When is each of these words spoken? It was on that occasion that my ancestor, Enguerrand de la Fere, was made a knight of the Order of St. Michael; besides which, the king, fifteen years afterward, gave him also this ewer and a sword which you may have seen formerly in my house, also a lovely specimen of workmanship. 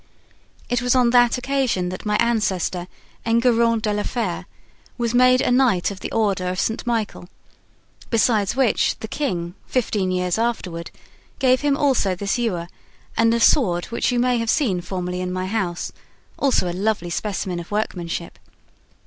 It 0.67 0.81
was 0.81 0.95
on 0.95 1.11
that 1.11 1.37
occasion 1.37 1.89
that 1.89 2.07
my 2.07 2.15
ancestor, 2.15 2.87
Enguerrand 3.23 3.83
de 3.83 3.93
la 3.93 4.01
Fere, 4.01 4.47
was 4.97 5.13
made 5.13 5.41
a 5.41 5.51
knight 5.51 5.91
of 5.91 5.99
the 5.99 6.11
Order 6.11 6.47
of 6.47 6.59
St. 6.59 6.87
Michael; 6.87 7.29
besides 8.09 8.55
which, 8.55 8.97
the 9.01 9.07
king, 9.07 9.53
fifteen 9.67 10.09
years 10.09 10.39
afterward, 10.39 10.89
gave 11.37 11.61
him 11.61 11.77
also 11.77 12.15
this 12.15 12.39
ewer 12.39 12.67
and 13.15 13.31
a 13.31 13.39
sword 13.39 13.85
which 13.91 14.11
you 14.11 14.17
may 14.17 14.39
have 14.39 14.49
seen 14.49 14.81
formerly 14.81 15.21
in 15.21 15.31
my 15.31 15.45
house, 15.45 15.91
also 16.39 16.67
a 16.67 16.73
lovely 16.73 17.11
specimen 17.11 17.59
of 17.59 17.69
workmanship. 17.69 18.39